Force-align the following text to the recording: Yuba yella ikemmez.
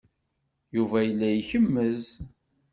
Yuba 0.75 0.97
yella 1.07 1.27
ikemmez. 1.39 2.03